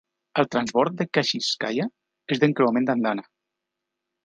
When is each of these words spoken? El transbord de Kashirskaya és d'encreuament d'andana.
El 0.43 0.47
transbord 0.53 0.95
de 1.01 1.07
Kashirskaya 1.17 1.87
és 2.37 2.43
d'encreuament 2.45 2.91
d'andana. 2.91 3.29